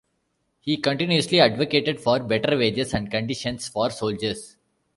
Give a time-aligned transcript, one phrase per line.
[0.61, 4.57] He continuously advocated for better wages and conditions for soldiers.